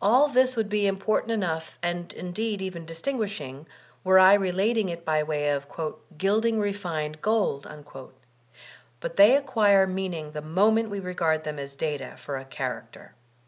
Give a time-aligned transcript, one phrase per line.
[0.00, 3.66] AH tfiis would be important enough and indeed even dis tingosshing,
[4.04, 5.66] were I relating it by way of
[6.16, 7.66] "gilding refined gold'';
[9.00, 13.16] but they acquire meaning the moment we regard them as data for a character.